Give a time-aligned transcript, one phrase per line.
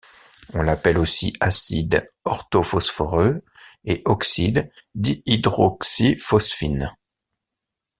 [0.55, 3.43] On l'appelle aussi acide orthophosphoreux
[3.85, 6.95] et oxyde dihydroxyphosphine.